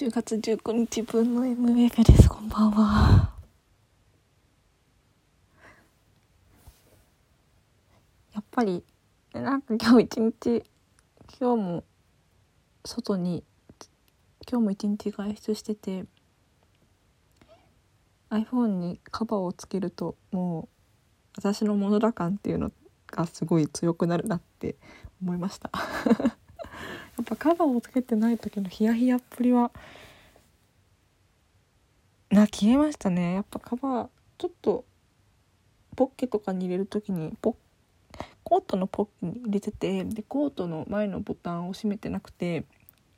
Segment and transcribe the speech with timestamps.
[0.00, 2.26] 10月19日分の M ウェブです。
[2.26, 3.34] こんばんは。
[8.32, 8.82] やっぱり
[9.34, 10.64] なんか今日一日
[11.38, 11.84] 今日も
[12.82, 13.44] 外に
[14.50, 16.06] 今日も一日外出してて
[18.30, 20.68] iPhone にカバーをつけるともう
[21.36, 22.72] 私のものだ感っていうの
[23.08, 24.76] がすごい強くなるなって
[25.20, 25.70] 思いました。
[27.20, 29.70] やっぱカバーをつけてない時のヒヤヒヤっぷりは
[32.30, 33.34] な消えましたね。
[33.34, 34.08] やっぱカバー
[34.38, 34.86] ちょっと
[35.96, 37.56] ポッケとかに入れる時にポ
[38.42, 42.64] コートのポッケに入れててでコートの前のボタンを閉めてなくて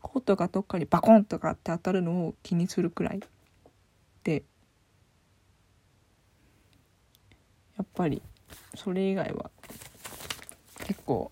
[0.00, 3.20] コートがどっかにバコンとかって当たるのを気にするくらい
[4.24, 4.44] で
[7.76, 8.22] やっぱり
[8.74, 9.50] それ以外は
[10.86, 11.30] 結構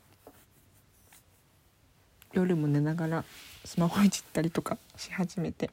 [2.38, 3.24] 夜も寝ながら
[3.64, 5.70] スマホいじったりとかし始めて。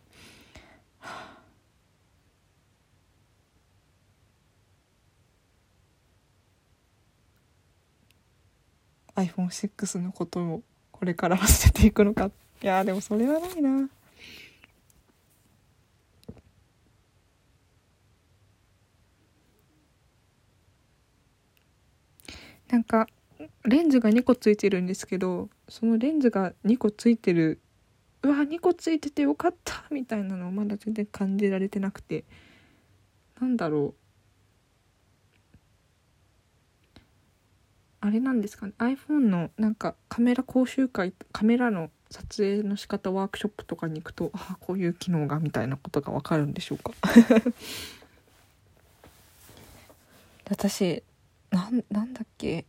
[9.15, 12.29] iPhone6 のことをこれから忘れていくのか
[12.61, 13.89] いやでもそれはないな
[22.67, 23.07] なんか
[23.63, 27.59] レンズが2個ついてるんですけどそのレンズが2個ついてる
[28.25, 32.23] うわ2個ついててよかったみたいなのをまだ全然感じられてなくて。
[33.39, 33.95] なんだろう。
[38.01, 38.73] あれなんですかね。
[38.79, 46.93] iPhone のなんかカメラ講習会カメラの撮影の仕方ワークショップとかに行くとああこういう機能がみたいなことがわかるんでしょうか。
[50.49, 51.03] 私
[51.51, 52.65] なんなんだっけ。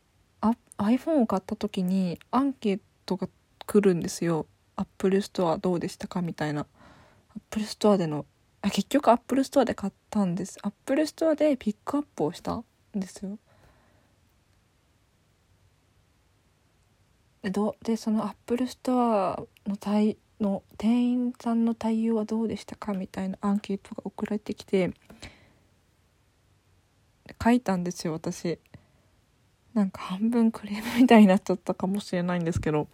[0.78, 3.28] iPhone を買った時にアンケートが
[3.66, 4.46] 来るんですよ。
[4.76, 6.66] Apple Store どうでしたかみたいな。
[7.36, 8.26] Apple Store での
[8.62, 10.58] あ結局 Apple Store で買ったんです。
[10.62, 13.38] Apple Store でピックアップをしたんですよ。
[17.42, 24.92] でどでその Apple Store の対の店員さんの対応はどうでしたかみたいなアンケートが送られてきて
[27.42, 28.58] 書いたんですよ私。
[29.76, 32.88] なんか半分クレームみたいになっちゃったかもしれないんですけど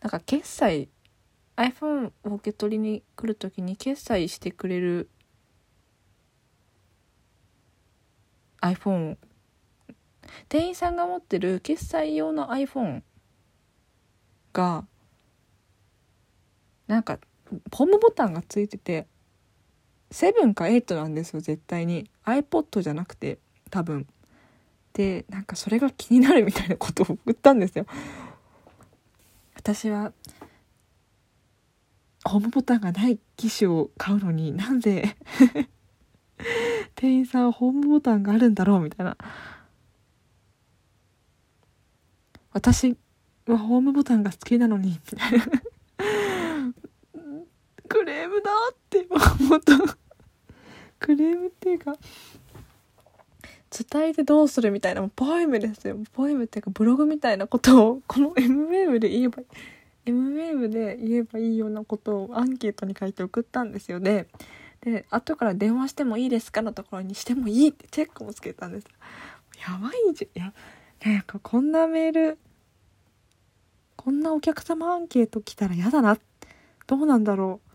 [0.00, 0.88] なんか決済
[1.56, 5.10] iPhone を受け取りに来る時に決済してくれる
[8.62, 9.18] iPhone
[10.48, 13.02] 店員さんが持ってる決済用の iPhone
[14.54, 14.86] が
[16.86, 17.18] なんか
[17.70, 19.06] ホームボタンがついてて
[20.10, 22.10] 7か8なんですよ絶対に。
[22.24, 23.38] iPod じゃなくて
[23.68, 24.06] 多分。
[25.00, 27.86] でなんかそれが気になるみたいなことを送ったんですよ。
[29.54, 30.12] 私は
[32.22, 35.16] ホームボタンがない機種を買うのになんで
[36.94, 39.16] 店員さんはホームボタンがあるんだろうみたいな。
[42.52, 42.98] 私
[43.46, 45.46] はホームボタンが好きなのにみたいな。
[47.88, 49.78] クレームだって思った
[50.98, 51.94] クレームっていうか
[53.84, 55.96] 伝えてどうするみたいなポエムですよ。
[56.12, 59.42] ポエムっていうかブログみたいなことを この M ウェーブで言えば
[60.06, 64.26] M ウェーブで言えばいいようなことをアンケートに書いて送ったんですよね。
[64.80, 68.86] で後から電話してもいいですかのところにしてもいいってチェックもつけたんです。
[69.68, 70.42] やばいじゃん。
[70.42, 72.38] いやなんかこんなメール
[73.96, 76.18] こんなお客様アンケート来たら嫌だな。
[76.86, 77.70] どうなんだろう。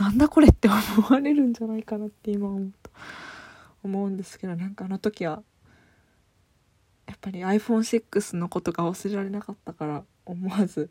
[0.00, 0.76] なんだこれって思
[1.10, 2.72] われるんじゃないかなって今思う。
[3.82, 5.42] 思うんですけどなんかあの時は
[7.06, 10.90] やっぱり iPhone6 のことが忘れられなかったから思わず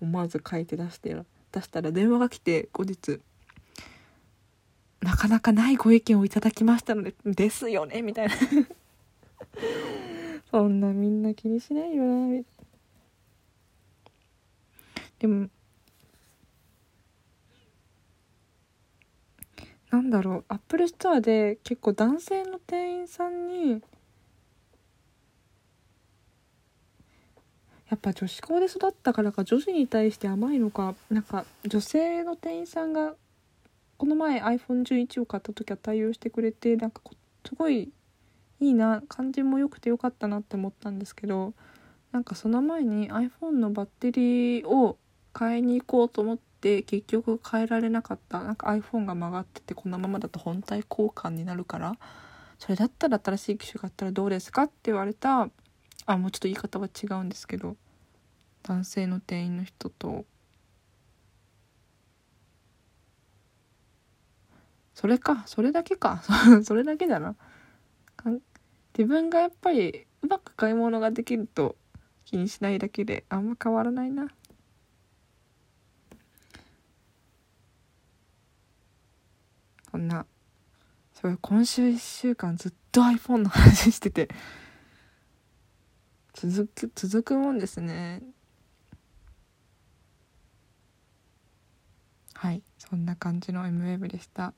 [0.00, 1.16] 思わず書いて出して
[1.52, 3.20] 出したら電話が来て後日
[5.00, 8.34] なかなかないご意見をいただきましたのでですよねみたいな。
[10.50, 12.42] そんなみんな気にしないよな。
[15.20, 15.48] でも
[19.90, 23.82] なんだろう Apple Store で結構男性の店員さんに
[27.88, 33.14] やっぱ女子校で育ったからか女子に対して甘いのかなんか女性の店員さんが
[33.96, 37.00] この前 iPhone11 を買った時は対応してくれてなんか
[37.44, 37.90] すごい
[38.60, 41.52] いいな感じも良くてよかったなって思ったんですけど
[42.12, 44.96] なんかその前に iPhone のバッテリーを
[45.32, 48.42] 買いに行こうと思ってって結局変えられなかった。
[48.42, 51.96] なんか iPhone が曲がっててこのままだと本体交換になるから。
[52.58, 55.48] それだったら新しい機種があったらどうですかって言われた。
[56.04, 57.76] あもうちょっと言い方は違うんですけど。
[58.62, 60.26] 男性の店員の人と。
[64.92, 65.44] それか。
[65.46, 66.22] それだけか。
[66.62, 67.36] それだけだな。
[68.98, 71.76] 自分がやっぱりうまく買い物ができると
[72.26, 74.28] 気にしないだけであんま変わらないな。
[79.90, 80.26] こんな。
[81.14, 84.28] すごい今週1週間ずっと iPhone の話してて。
[86.32, 88.22] 続く続くもんですね。
[92.34, 94.54] はいそんな感じの MWeb でした。